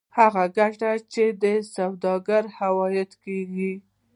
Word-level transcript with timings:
هغه 0.17 0.43
ګټه 0.57 0.91
چې 1.11 1.23
د 1.41 1.43
سوداګر 1.75 2.43
عواید 2.63 3.11
کېږي 3.23 3.73